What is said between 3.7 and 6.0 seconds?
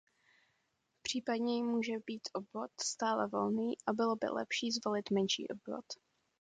a bylo by lepší zvolit menší obvod.